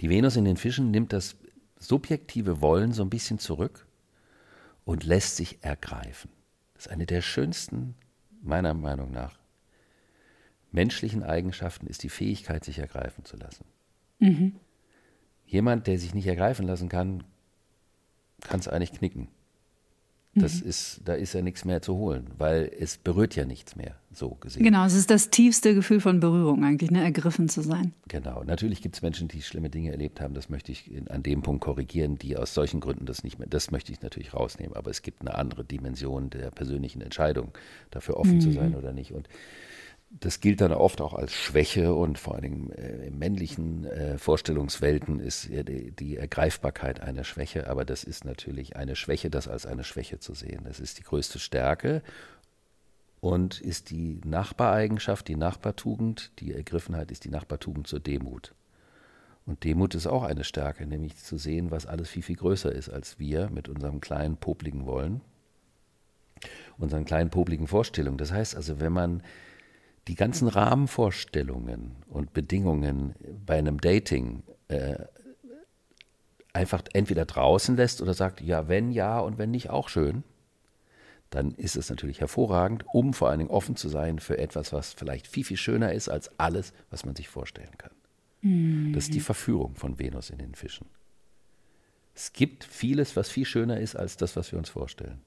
[0.00, 1.36] Die Venus in den Fischen nimmt das
[1.78, 3.86] subjektive Wollen so ein bisschen zurück
[4.84, 6.30] und lässt sich ergreifen.
[6.74, 7.96] Das ist eine der schönsten,
[8.42, 9.38] meiner Meinung nach,
[10.70, 13.64] menschlichen Eigenschaften, ist die Fähigkeit, sich ergreifen zu lassen.
[14.18, 14.56] Mhm.
[15.46, 17.22] Jemand, der sich nicht ergreifen lassen kann,
[18.40, 19.28] kann es eigentlich knicken.
[20.36, 20.68] Das mhm.
[20.68, 24.36] ist, da ist ja nichts mehr zu holen, weil es berührt ja nichts mehr, so
[24.38, 24.62] gesehen.
[24.62, 27.02] Genau, es ist das tiefste Gefühl von Berührung eigentlich, ne?
[27.02, 27.94] ergriffen zu sein.
[28.08, 31.40] Genau, natürlich gibt es Menschen, die schlimme Dinge erlebt haben, das möchte ich an dem
[31.40, 34.90] Punkt korrigieren, die aus solchen Gründen das nicht mehr, das möchte ich natürlich rausnehmen, aber
[34.90, 37.52] es gibt eine andere Dimension der persönlichen Entscheidung,
[37.90, 38.40] dafür offen mhm.
[38.42, 39.12] zu sein oder nicht.
[39.12, 39.30] Und
[40.10, 44.18] das gilt dann oft auch als Schwäche und vor allen Dingen äh, in männlichen äh,
[44.18, 49.66] Vorstellungswelten ist die, die, Ergreifbarkeit eine Schwäche, aber das ist natürlich eine Schwäche, das als
[49.66, 50.62] eine Schwäche zu sehen.
[50.64, 52.02] Das ist die größte Stärke
[53.20, 58.54] und ist die Nachbareigenschaft, die Nachbartugend, die Ergriffenheit ist die Nachbartugend zur Demut.
[59.44, 62.88] Und Demut ist auch eine Stärke, nämlich zu sehen, was alles viel, viel größer ist
[62.88, 65.20] als wir mit unserem kleinen, popligen Wollen,
[66.78, 68.18] unseren kleinen, popligen Vorstellungen.
[68.18, 69.22] Das heißt also, wenn man
[70.08, 73.14] die ganzen Rahmenvorstellungen und Bedingungen
[73.44, 74.96] bei einem Dating äh,
[76.52, 80.24] einfach entweder draußen lässt oder sagt, ja, wenn ja und wenn nicht, auch schön,
[81.30, 84.94] dann ist es natürlich hervorragend, um vor allen Dingen offen zu sein für etwas, was
[84.94, 87.92] vielleicht viel, viel schöner ist als alles, was man sich vorstellen kann.
[88.42, 88.92] Mhm.
[88.94, 90.86] Das ist die Verführung von Venus in den Fischen.
[92.14, 95.20] Es gibt vieles, was viel schöner ist als das, was wir uns vorstellen.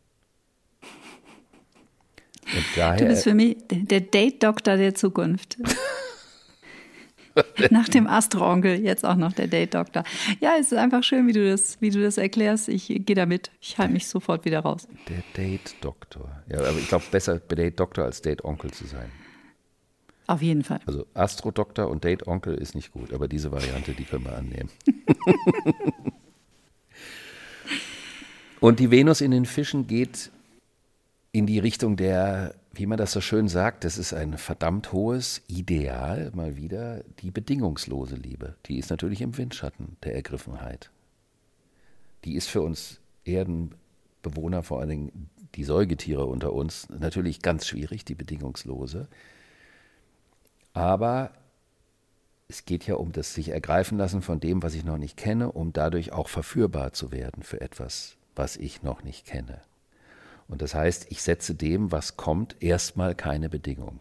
[2.75, 5.57] Daher, du bist für mich der Date-Doktor der Zukunft.
[7.69, 10.03] Nach dem Astro-Onkel jetzt auch noch der Date-Doktor.
[10.39, 12.69] Ja, es ist einfach schön, wie du das, wie du das erklärst.
[12.69, 13.51] Ich gehe damit.
[13.61, 14.87] Ich halte mich sofort wieder raus.
[15.07, 16.43] Der Date-Doktor.
[16.49, 19.11] Ja, aber ich glaube, besser Date-Doktor als Date-Onkel zu sein.
[20.27, 20.79] Auf jeden Fall.
[20.85, 24.69] Also Astro-Doktor und Date-Onkel ist nicht gut, aber diese Variante, die können wir annehmen.
[28.59, 30.29] und die Venus in den Fischen geht
[31.31, 35.41] in die Richtung der, wie man das so schön sagt, das ist ein verdammt hohes
[35.47, 38.55] Ideal, mal wieder, die bedingungslose Liebe.
[38.65, 40.89] Die ist natürlich im Windschatten der Ergriffenheit.
[42.25, 48.05] Die ist für uns Erdenbewohner, vor allen Dingen die Säugetiere unter uns, natürlich ganz schwierig,
[48.05, 49.07] die bedingungslose.
[50.73, 51.31] Aber
[52.47, 55.51] es geht ja um das sich ergreifen lassen von dem, was ich noch nicht kenne,
[55.51, 59.61] um dadurch auch verführbar zu werden für etwas, was ich noch nicht kenne.
[60.49, 63.99] Und das heißt, ich setze dem, was kommt, erstmal keine Bedingung.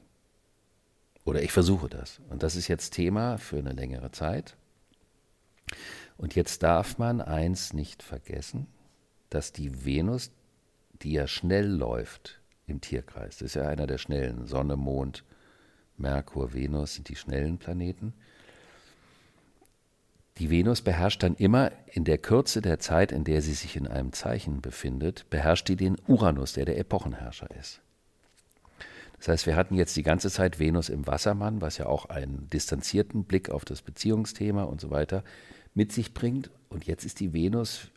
[1.25, 2.21] Oder ich versuche das.
[2.31, 4.57] Und das ist jetzt Thema für eine längere Zeit.
[6.17, 8.67] Und jetzt darf man eins nicht vergessen,
[9.29, 10.33] dass die Venus,
[11.03, 13.39] die ja schnell läuft, im Tierkreis.
[13.39, 14.47] Das ist ja einer der schnellen.
[14.47, 15.25] Sonne, Mond,
[15.99, 18.15] Merkur, Venus sind die schnellen Planeten.
[20.39, 23.89] Die Venus beherrscht dann immer in der Kürze der Zeit, in der sie sich in
[23.89, 27.81] einem Zeichen befindet, beherrscht die den Uranus, der der Epochenherrscher ist.
[29.19, 32.49] Das heißt, wir hatten jetzt die ganze Zeit Venus im Wassermann, was ja auch einen
[32.51, 35.25] distanzierten Blick auf das Beziehungsthema und so weiter
[35.75, 36.51] mit sich bringt.
[36.69, 37.89] Und jetzt ist die Venus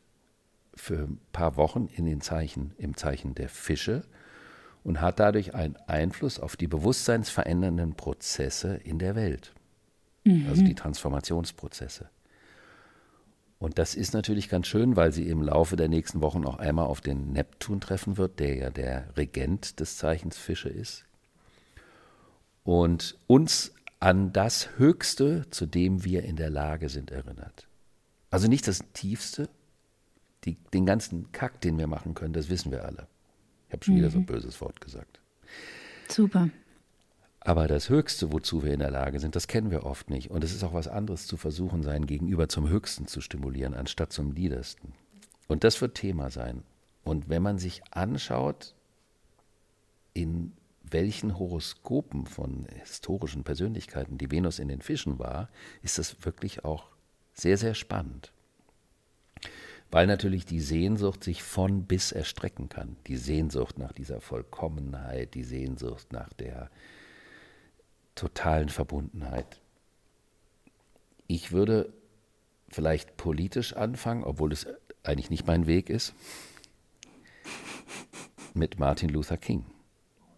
[0.73, 4.04] für ein paar Wochen in den Zeichen, im Zeichen der Fische
[4.84, 9.54] und hat dadurch einen Einfluss auf die bewusstseinsverändernden Prozesse in der Welt.
[10.23, 10.47] Mhm.
[10.49, 12.10] Also die Transformationsprozesse.
[13.62, 16.88] Und das ist natürlich ganz schön, weil sie im Laufe der nächsten Wochen auch einmal
[16.88, 21.06] auf den Neptun treffen wird, der ja der Regent des Zeichens Fische ist.
[22.63, 27.67] Und uns an das Höchste, zu dem wir in der Lage sind, erinnert.
[28.32, 29.47] Also nicht das Tiefste,
[30.43, 33.06] die, den ganzen Kack, den wir machen können, das wissen wir alle.
[33.67, 34.00] Ich habe schon mhm.
[34.00, 34.26] wieder so ein mhm.
[34.26, 35.19] böses Wort gesagt.
[36.10, 36.50] Super.
[37.43, 40.30] Aber das Höchste, wozu wir in der Lage sind, das kennen wir oft nicht.
[40.30, 44.13] Und es ist auch was anderes zu versuchen, sein Gegenüber zum Höchsten zu stimulieren, anstatt
[44.13, 44.93] zum Niedersten.
[45.47, 46.63] Und das wird Thema sein.
[47.04, 48.75] Und wenn man sich anschaut,
[50.13, 55.49] in welchen Horoskopen von historischen Persönlichkeiten die Venus in den Fischen war,
[55.82, 56.89] ist das wirklich auch
[57.34, 58.32] sehr, sehr spannend.
[59.89, 62.97] Weil natürlich die Sehnsucht sich von bis erstrecken kann.
[63.08, 66.69] Die Sehnsucht nach dieser Vollkommenheit, die Sehnsucht nach der
[68.15, 69.62] totalen Verbundenheit.
[71.28, 71.93] Ich würde
[72.69, 74.67] vielleicht politisch anfangen, obwohl es
[75.04, 76.13] eigentlich nicht mein Weg ist,
[78.54, 79.65] mit Martin Luther King,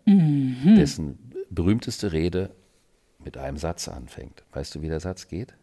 [0.06, 0.76] mhm.
[0.76, 2.56] dessen berühmteste Rede
[3.24, 4.44] mit einem Satz anfängt.
[4.52, 5.56] Weißt du, wie der Satz geht?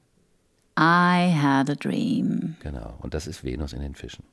[0.78, 2.56] I had a dream.
[2.60, 4.24] Genau, und das ist Venus in den Fischen.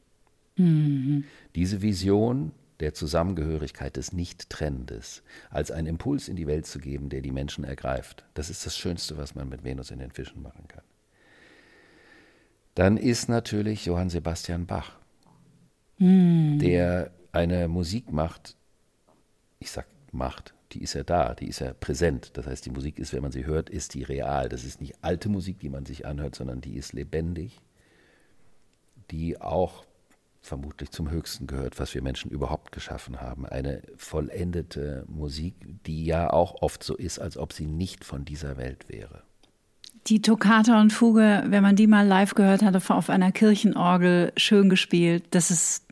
[0.56, 1.26] Mhm.
[1.56, 7.22] Diese Vision der Zusammengehörigkeit des Nicht-Trennendes als einen Impuls in die Welt zu geben, der
[7.22, 8.24] die Menschen ergreift.
[8.34, 10.84] Das ist das Schönste, was man mit Venus in den Fischen machen kann.
[12.76, 14.98] Dann ist natürlich Johann Sebastian Bach,
[15.98, 16.60] hm.
[16.60, 18.56] der eine Musik macht,
[19.60, 22.32] ich sag macht, die ist ja da, die ist ja präsent.
[22.34, 24.50] Das heißt, die Musik ist, wenn man sie hört, ist die real.
[24.50, 27.62] Das ist nicht alte Musik, die man sich anhört, sondern die ist lebendig,
[29.12, 29.86] die auch
[30.42, 33.46] vermutlich zum Höchsten gehört, was wir Menschen überhaupt geschaffen haben.
[33.46, 38.58] Eine vollendete Musik, die ja auch oft so ist, als ob sie nicht von dieser
[38.58, 39.24] Welt wäre.
[40.08, 44.70] Die Toccata und Fuge, wenn man die mal live gehört hatte, auf einer Kirchenorgel schön
[44.70, 45.86] gespielt, das ist,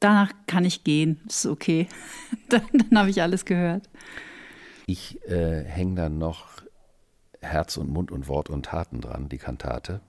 [0.00, 1.86] danach kann ich gehen, ist okay.
[2.48, 3.88] dann, dann habe ich alles gehört.
[4.86, 6.62] Ich äh, hänge dann noch
[7.40, 10.00] Herz und Mund und Wort und Taten dran, die Kantate.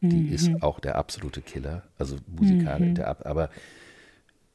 [0.00, 0.32] Die mhm.
[0.32, 2.94] ist auch der absolute Killer, also musikalisch, mhm.
[2.94, 3.50] der, aber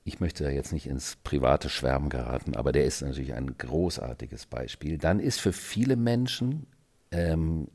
[0.04, 4.46] ich möchte da jetzt nicht ins private Schwärmen geraten, aber der ist natürlich ein großartiges
[4.46, 4.98] Beispiel.
[4.98, 6.68] Dann ist für viele Menschen
[7.12, 7.68] ähm,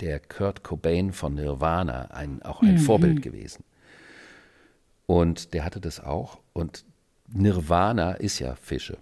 [0.00, 2.78] der Kurt Cobain von Nirvana ein, auch ein mhm.
[2.78, 3.64] Vorbild gewesen.
[5.06, 6.38] Und der hatte das auch.
[6.52, 6.84] Und
[7.28, 8.98] Nirvana ist ja Fische.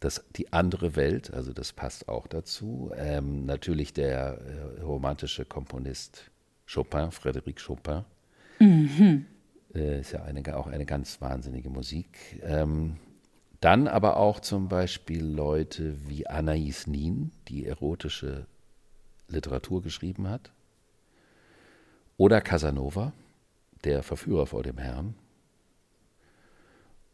[0.00, 2.90] Das, die andere Welt, also das passt auch dazu.
[2.96, 6.29] Ähm, natürlich der äh, romantische Komponist
[6.72, 8.04] Chopin, Frédéric Chopin.
[8.58, 9.26] Mhm.
[9.74, 12.40] Äh, ist ja eine, auch eine ganz wahnsinnige Musik.
[12.42, 12.96] Ähm,
[13.60, 18.46] dann aber auch zum Beispiel Leute wie Anaïs Nin, die erotische
[19.28, 20.52] Literatur geschrieben hat.
[22.16, 23.12] Oder Casanova,
[23.84, 25.14] der Verführer vor dem Herrn.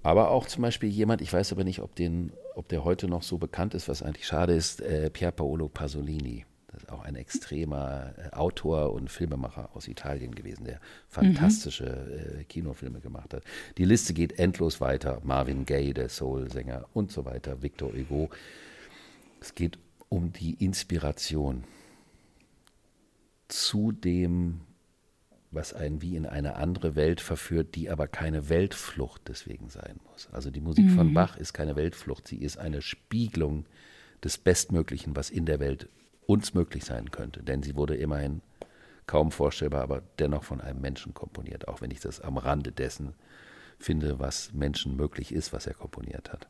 [0.02, 3.22] Aber auch zum Beispiel jemand, ich weiß aber nicht, ob, den, ob der heute noch
[3.22, 6.44] so bekannt ist, was eigentlich schade ist, äh, Pier Paolo Pasolini.
[6.76, 12.48] Das ist auch ein extremer äh, Autor und Filmemacher aus Italien gewesen, der fantastische mhm.
[12.48, 13.44] Kinofilme gemacht hat.
[13.78, 15.22] Die Liste geht endlos weiter.
[15.24, 18.28] Marvin Gaye, der Soul-Sänger und so weiter, Victor Hugo.
[19.40, 19.78] Es geht
[20.10, 21.64] um die Inspiration
[23.48, 24.60] zu dem,
[25.50, 30.28] was einen wie in eine andere Welt verführt, die aber keine Weltflucht deswegen sein muss.
[30.30, 30.96] Also die Musik mhm.
[30.96, 33.64] von Bach ist keine Weltflucht, sie ist eine Spiegelung
[34.22, 35.88] des Bestmöglichen, was in der Welt
[36.26, 37.42] uns möglich sein könnte.
[37.42, 38.42] Denn sie wurde immerhin
[39.06, 43.14] kaum vorstellbar, aber dennoch von einem Menschen komponiert, auch wenn ich das am Rande dessen
[43.78, 46.48] finde, was Menschen möglich ist, was er komponiert hat.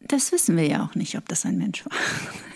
[0.00, 1.92] Das wissen wir ja auch nicht, ob das ein Mensch war.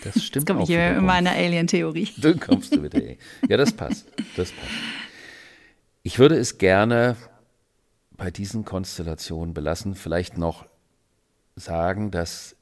[0.03, 2.09] Das stimmt Jetzt komme ich hier in meiner Alien-Theorie.
[2.17, 3.17] Dann kommst du mit der Alien.
[3.47, 4.07] Ja, das passt.
[4.35, 4.71] Das passt.
[6.01, 7.15] Ich würde es gerne
[8.11, 9.95] bei diesen Konstellationen belassen.
[9.95, 10.65] Vielleicht noch
[11.55, 12.55] sagen, dass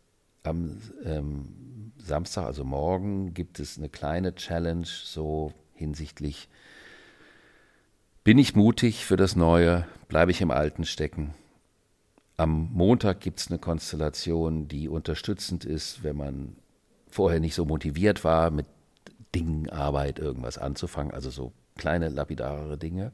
[0.43, 1.62] am ähm,
[2.03, 6.49] Samstag, also morgen, gibt es eine kleine Challenge so hinsichtlich,
[8.23, 11.33] bin ich mutig für das Neue, bleibe ich im Alten stecken.
[12.37, 16.55] am Montag gibt es eine Konstellation, die unterstützend ist, wenn man
[17.09, 18.65] vorher nicht so motiviert war, mit
[19.35, 23.11] Dingen, Arbeit, irgendwas anzufangen, also so kleine, lapidarere Dinge.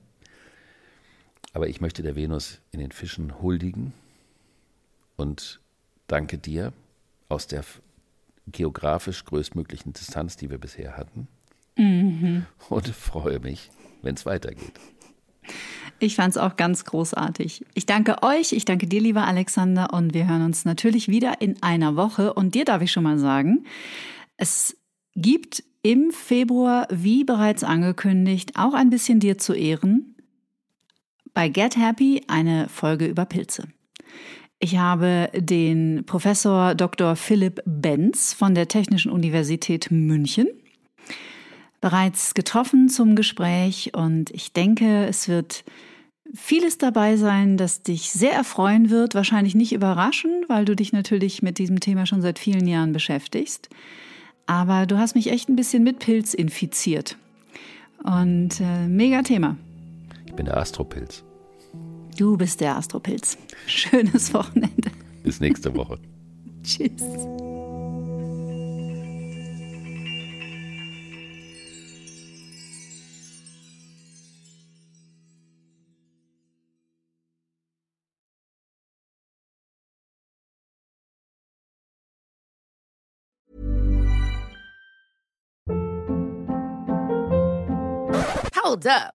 [1.54, 3.94] Aber ich möchte der Venus in den Fischen huldigen
[5.18, 5.60] und
[6.08, 6.72] danke dir
[7.28, 7.64] aus der
[8.52, 11.28] geografisch größtmöglichen Distanz, die wir bisher hatten.
[11.78, 12.46] Mhm.
[12.70, 13.70] Und freue mich,
[14.02, 14.80] wenn es weitergeht.
[16.00, 17.66] Ich fand es auch ganz großartig.
[17.74, 21.62] Ich danke euch, ich danke dir, lieber Alexander, und wir hören uns natürlich wieder in
[21.62, 22.34] einer Woche.
[22.34, 23.66] Und dir darf ich schon mal sagen,
[24.38, 24.78] es
[25.16, 30.16] gibt im Februar, wie bereits angekündigt, auch ein bisschen dir zu ehren,
[31.34, 33.68] bei Get Happy eine Folge über Pilze.
[34.60, 37.16] Ich habe den Professor Dr.
[37.16, 40.48] Philipp Benz von der Technischen Universität München
[41.80, 45.64] bereits getroffen zum Gespräch und ich denke, es wird
[46.34, 51.42] vieles dabei sein, das dich sehr erfreuen wird, wahrscheinlich nicht überraschen, weil du dich natürlich
[51.42, 53.70] mit diesem Thema schon seit vielen Jahren beschäftigst.
[54.46, 57.18] Aber du hast mich echt ein bisschen mit Pilz infiziert.
[58.04, 59.56] Und äh, mega Thema.
[60.26, 61.24] Ich bin der Astropilz.
[62.20, 63.38] Du bist der Astropilz.
[63.66, 64.92] Schönes Wochenende.
[65.24, 65.98] Bis nächste Woche.
[66.64, 67.02] Tschüss.
[88.62, 89.19] Hold up.